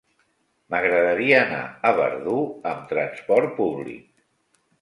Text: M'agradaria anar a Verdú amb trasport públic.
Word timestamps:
M'agradaria 0.73 1.35
anar 1.41 1.59
a 1.89 1.93
Verdú 1.99 2.39
amb 2.73 2.89
trasport 2.95 3.55
públic. 3.63 4.13